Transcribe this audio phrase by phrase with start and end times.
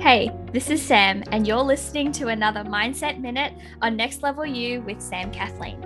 [0.00, 4.80] Hey, this is Sam, and you're listening to another Mindset Minute on Next Level You
[4.80, 5.84] with Sam Kathleen.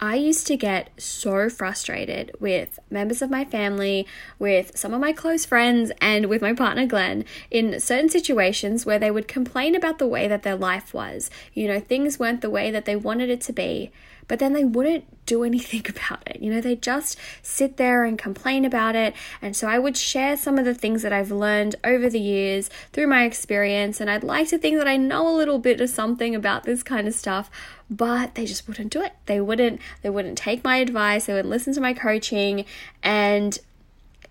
[0.00, 4.06] I used to get so frustrated with members of my family,
[4.38, 8.98] with some of my close friends, and with my partner Glenn in certain situations where
[8.98, 11.28] they would complain about the way that their life was.
[11.52, 13.92] You know, things weren't the way that they wanted it to be
[14.28, 16.40] but then they wouldn't do anything about it.
[16.40, 19.14] You know, they just sit there and complain about it.
[19.40, 22.70] And so I would share some of the things that I've learned over the years
[22.92, 24.00] through my experience.
[24.00, 26.82] And I'd like to think that I know a little bit of something about this
[26.82, 27.50] kind of stuff,
[27.90, 29.12] but they just wouldn't do it.
[29.26, 32.64] They wouldn't, they wouldn't take my advice, they wouldn't listen to my coaching.
[33.02, 33.58] And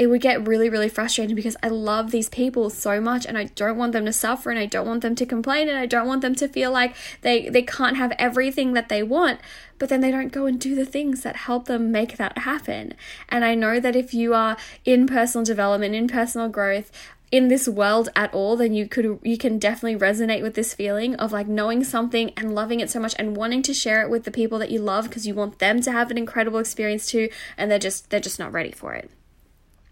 [0.01, 3.43] it would get really, really frustrating because I love these people so much and I
[3.43, 6.07] don't want them to suffer and I don't want them to complain and I don't
[6.07, 9.41] want them to feel like they, they can't have everything that they want,
[9.77, 12.95] but then they don't go and do the things that help them make that happen.
[13.29, 16.91] And I know that if you are in personal development, in personal growth,
[17.31, 21.15] in this world at all then you could you can definitely resonate with this feeling
[21.15, 24.25] of like knowing something and loving it so much and wanting to share it with
[24.25, 27.29] the people that you love because you want them to have an incredible experience too
[27.57, 29.09] and they're just they're just not ready for it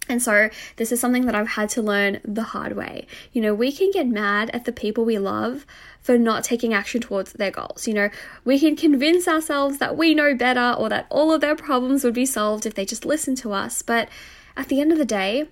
[0.10, 3.06] and so, this is something that I've had to learn the hard way.
[3.32, 5.68] You know, we can get mad at the people we love
[6.02, 7.88] for not taking action towards their goals.
[7.88, 8.10] You know,
[8.44, 12.16] we can convince ourselves that we know better or that all of their problems would
[12.16, 13.84] be solved if they just listened to us.
[13.84, 14.10] But
[14.58, 15.48] at the end of the day,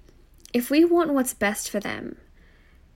[0.53, 2.17] if we want what's best for them,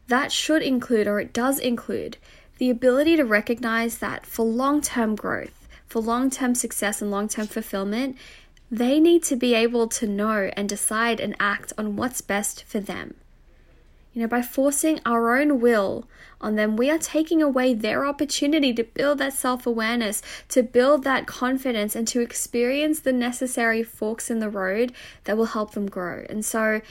[0.08, 2.18] that should include, or it does include,
[2.58, 7.28] the ability to recognize that for long term growth, for long term success and long
[7.28, 8.18] term fulfillment,
[8.72, 12.80] they need to be able to know and decide and act on what's best for
[12.80, 13.16] them.
[14.14, 16.06] You know, by forcing our own will
[16.40, 21.04] on them, we are taking away their opportunity to build that self awareness, to build
[21.04, 24.94] that confidence, and to experience the necessary forks in the road
[25.26, 26.26] that will help them grow.
[26.30, 26.82] And so,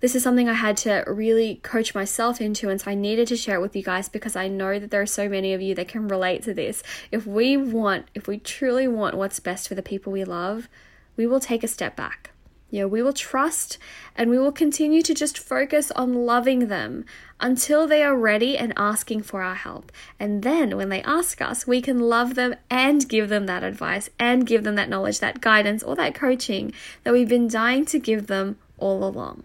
[0.00, 3.36] this is something I had to really coach myself into, and so I needed to
[3.36, 5.74] share it with you guys because I know that there are so many of you
[5.74, 6.82] that can relate to this.
[7.10, 10.68] If we want, if we truly want what's best for the people we love,
[11.16, 12.30] we will take a step back.
[12.70, 13.78] You know, we will trust
[14.14, 17.04] and we will continue to just focus on loving them
[17.40, 19.90] until they are ready and asking for our help.
[20.20, 24.08] And then when they ask us, we can love them and give them that advice
[24.18, 26.72] and give them that knowledge, that guidance, or that coaching
[27.02, 29.44] that we've been dying to give them all along.